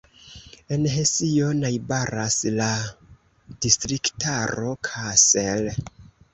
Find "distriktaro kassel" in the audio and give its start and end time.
3.67-5.75